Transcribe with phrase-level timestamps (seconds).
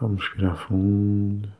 [0.00, 1.52] Vamos respirar fundo.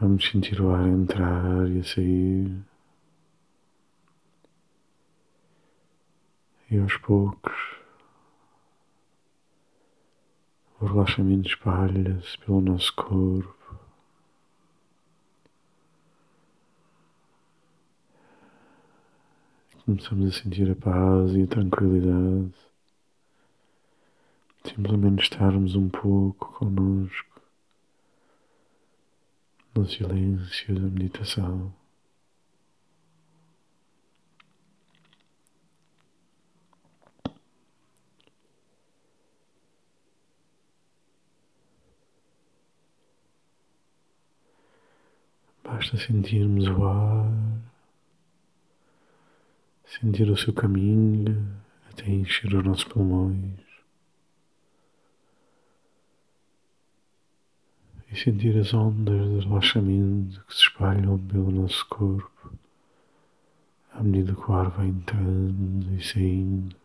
[0.00, 2.62] Vamos sentir o ar entrar e a sair.
[6.70, 7.80] E aos poucos
[10.80, 13.78] o relaxamento espalha-se pelo nosso corpo.
[19.84, 22.69] Começamos a sentir a paz e a tranquilidade.
[24.74, 27.42] Simplesmente estarmos um pouco conosco
[29.74, 31.74] no silêncio da meditação.
[45.64, 47.60] Basta sentirmos o ar.
[49.84, 53.69] Sentir o seu caminho até encher os nossos pulmões
[58.10, 62.30] e sentir as ondas de relaxamento que se espalham pelo nosso corpo
[63.92, 66.79] à medida que o ar vai entrando e saindo.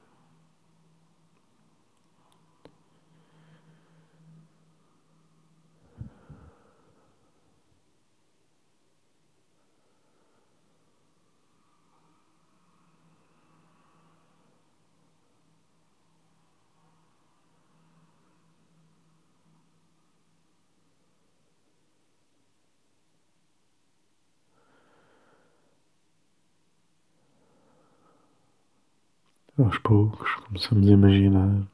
[29.58, 31.66] Aos poucos começamos a imaginar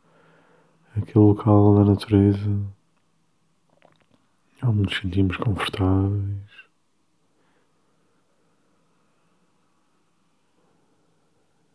[0.96, 2.62] aquele local da natureza
[4.62, 6.52] onde nos sentimos confortáveis.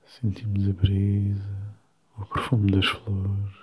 [0.05, 1.77] Sentimos a brisa,
[2.17, 3.57] o perfume das flores,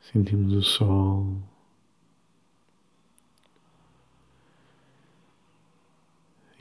[0.00, 1.42] sentimos o sol.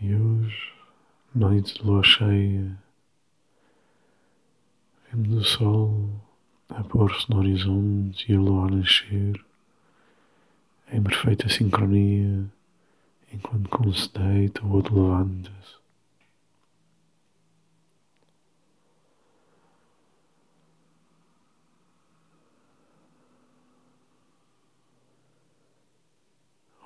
[0.01, 0.73] E hoje,
[1.33, 2.88] noite de lua cheia,
[5.11, 6.09] Vemos o sol
[6.69, 9.43] a pôr-se no horizonte e a lua a nascer
[10.91, 12.45] em perfeita sincronia,
[13.33, 15.79] enquanto um se deita, o outro levanta-se.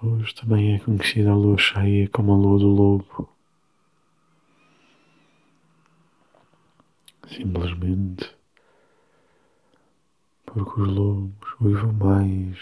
[0.02, 3.33] Hoje também é conhecida a lua cheia como a lua do lobo.
[7.28, 8.36] Simplesmente
[10.46, 12.58] porque os lobos uivam mais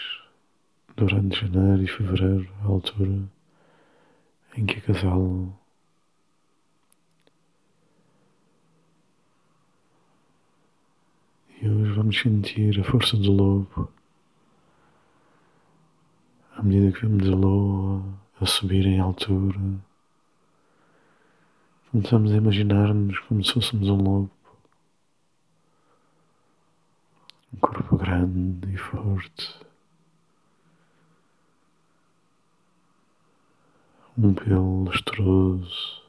[0.96, 3.28] durante janeiro e fevereiro, a altura
[4.56, 5.52] em que acasalam.
[11.60, 13.92] E hoje vamos sentir a força do lobo
[16.56, 18.02] à medida que vemos a lua
[18.40, 19.60] a subir em altura.
[21.90, 24.41] Começamos a imaginar-nos como se fôssemos um lobo
[27.52, 29.60] um corpo grande e forte,
[34.16, 36.02] um pelo lustroso,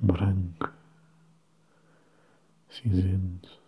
[0.00, 0.72] branco,
[2.68, 3.58] cinzento.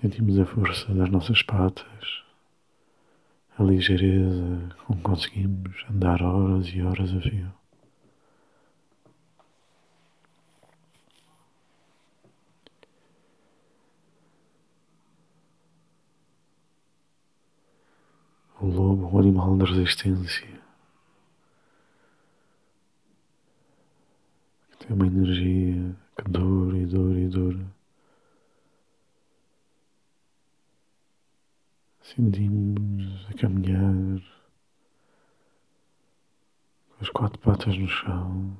[0.00, 2.24] Sentimos a força das nossas patas,
[3.56, 7.61] a ligeireza com que conseguimos andar horas e horas a fio.
[18.62, 20.46] O lobo, o animal da resistência,
[24.70, 27.66] que tem uma energia que dura e dura e dura.
[32.02, 34.22] Sentimos a caminhar
[36.88, 38.56] com as quatro patas no chão.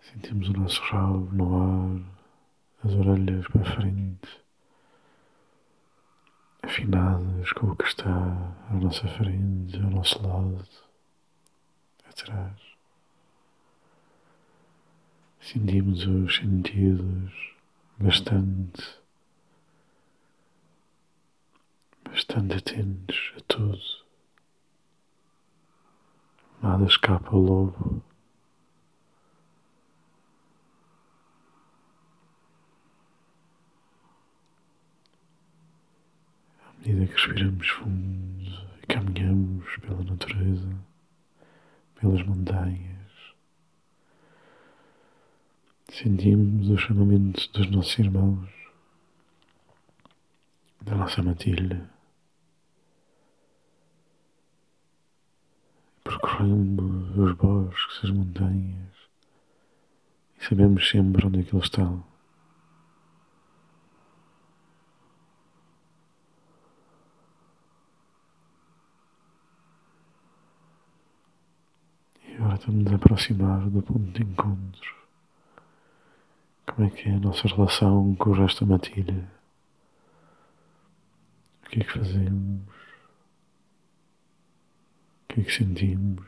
[0.00, 2.02] Sentimos o nosso rabo no ar,
[2.82, 4.47] as orelhas para frente
[6.68, 8.10] afinadas com o que está
[8.70, 10.68] à nossa frente, ao nosso lado,
[12.06, 12.60] atrás.
[15.40, 17.32] Sentimos os sentidos
[17.98, 19.00] bastante,
[22.04, 23.80] bastante atentos a tudo.
[26.60, 28.02] Nada escapa ao lobo.
[36.88, 40.70] Medida que respiramos fundo e caminhamos pela natureza,
[42.00, 42.88] pelas montanhas,
[45.90, 48.48] Sentimos o chamamento dos nossos irmãos,
[50.82, 51.90] da nossa matilha.
[56.04, 58.94] Percorremos os bosques, as montanhas
[60.38, 62.07] e sabemos sempre onde é que eles estão.
[72.58, 74.96] E agora estamos a aproximar do ponto de encontro.
[76.66, 79.30] Como é que é a nossa relação com o resto da matilha?
[81.64, 82.62] O que é que fazemos?
[85.22, 86.26] O que é que sentimos?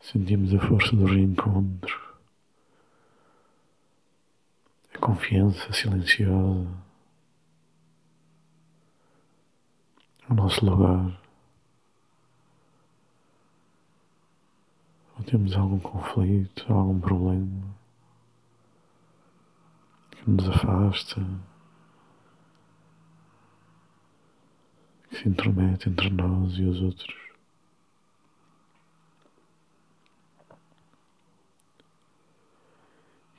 [0.00, 2.16] Sentimos a força do reencontro,
[4.94, 6.85] a confiança silenciosa,
[10.28, 11.20] o nosso lugar.
[15.18, 17.74] Ou temos algum conflito, algum problema
[20.10, 21.24] que nos afasta,
[25.08, 27.16] que se intromete entre nós e os outros.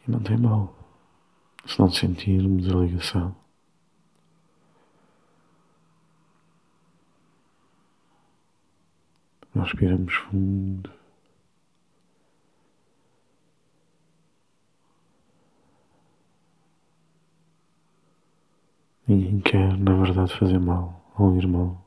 [0.08, 0.74] E não tem mal
[1.66, 3.47] se não sentirmos a ligação.
[9.58, 10.92] Nós respiramos fundo.
[19.08, 21.82] Ninguém quer, na verdade, fazer mal ao irmão.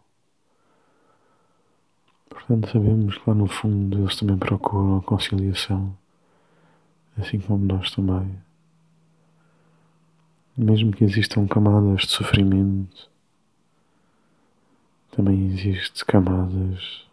[2.29, 5.97] Portanto, sabemos que lá no fundo eles também procuram a conciliação,
[7.17, 8.37] assim como nós também.
[10.57, 13.09] Mesmo que existam camadas de sofrimento,
[15.13, 17.09] também existem camadas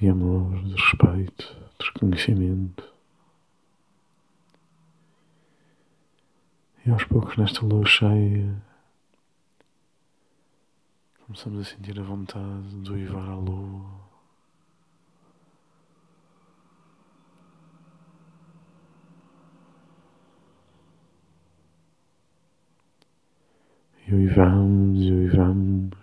[0.00, 2.90] de amor, de respeito, de reconhecimento.
[6.86, 8.62] E aos poucos, nesta lua cheia,
[11.26, 14.00] começamos a sentir a vontade de uivar a lua.
[24.06, 25.98] E uivamos e uivamos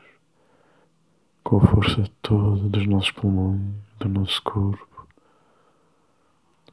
[1.43, 5.07] com a força toda dos nossos pulmões, do nosso corpo.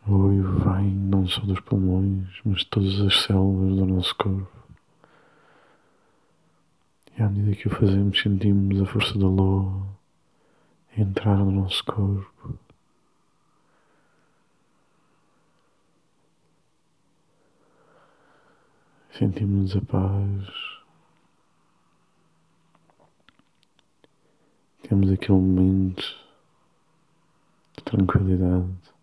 [0.07, 4.49] O uivo vem não só dos pulmões, mas de todas as células do nosso corpo.
[7.17, 9.87] E à medida que o fazemos, sentimos a força da lua
[10.97, 12.59] entrar no nosso corpo.
[19.13, 20.49] Sentimos a paz.
[24.83, 26.24] Temos aquele momento
[27.85, 28.95] tranquilidade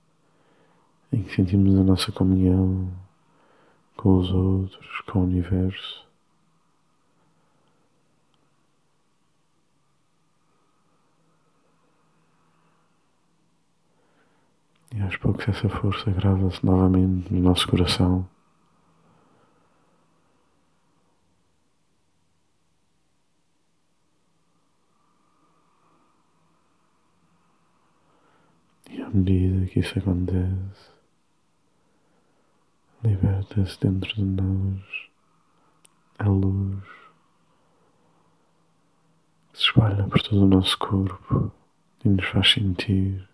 [1.14, 2.90] em que sentimos a nossa comunhão
[3.98, 6.08] com os outros, com o universo.
[14.94, 18.28] E aos poucos essa força grava-se novamente no nosso coração.
[28.90, 30.92] E à medida que isso acontece,
[33.02, 35.10] liberta-se dentro de nós
[36.20, 36.84] a luz
[39.54, 41.54] que se espalha por todo o nosso corpo
[42.04, 43.30] e nos faz sentir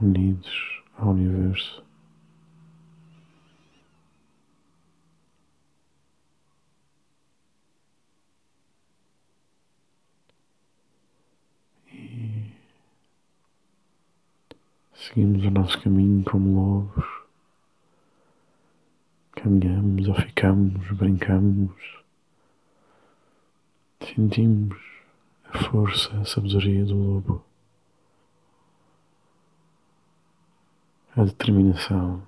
[0.00, 1.84] unidos ao universo.
[15.00, 17.06] Seguimos o nosso caminho como lobos.
[19.32, 21.72] Caminhamos ou ficamos, brincamos.
[24.04, 24.78] Sentimos
[25.44, 27.42] a força, a sabedoria do lobo.
[31.16, 32.22] A determinação.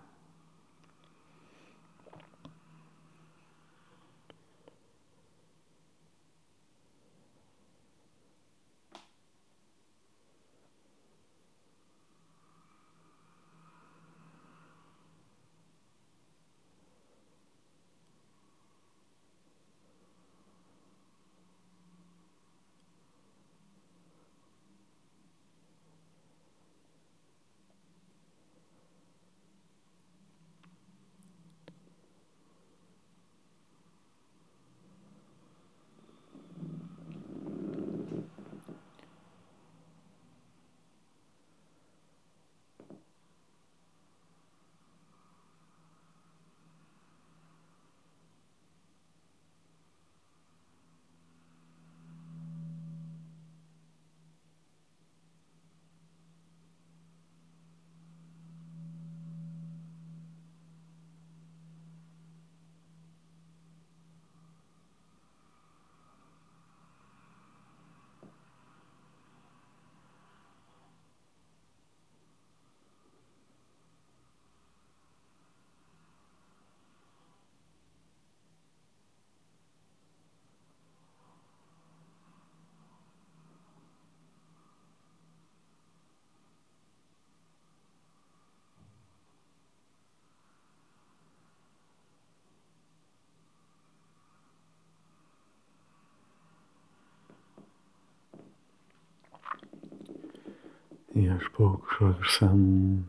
[101.23, 103.07] E aos poucos regressamos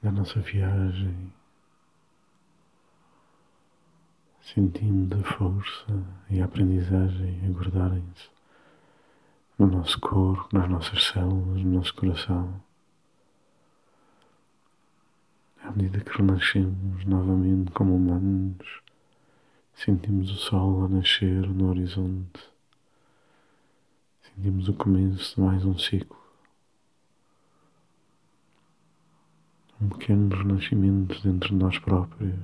[0.00, 1.32] da nossa viagem,
[4.40, 8.30] sentindo a força e a aprendizagem a guardarem-se
[9.58, 12.62] no nosso corpo, nas nossas células, no nosso coração.
[15.60, 18.80] À medida que renascemos novamente como humanos,
[19.74, 22.48] sentimos o sol a nascer no horizonte,
[24.22, 26.23] sentimos o começo de mais um ciclo.
[29.84, 32.34] Um pequeno renascimento dentro de nós próprios.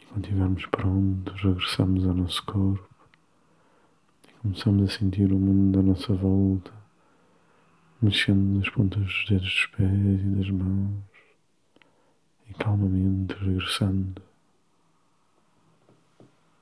[0.00, 2.94] E quando estivermos prontos, regressamos ao nosso corpo
[4.42, 6.72] Começamos a sentir o mundo à nossa volta,
[8.02, 11.02] mexendo nas pontas dos dedos dos pés e das mãos
[12.50, 14.20] e calmamente regressando